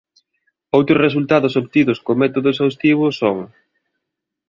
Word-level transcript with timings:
Outros 0.77 1.03
resultados 1.07 1.53
obtidos 1.61 1.97
co 2.05 2.19
método 2.21 2.47
exhaustivo 2.51 3.05
son 3.19 3.37